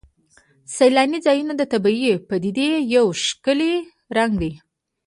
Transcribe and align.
سیلاني 0.75 1.19
ځایونه 1.25 1.53
د 1.57 1.61
طبیعي 1.73 2.11
پدیدو 2.27 2.67
یو 2.95 3.05
ښکلی 3.23 3.73
رنګ 4.17 4.31
دی. 4.41 4.51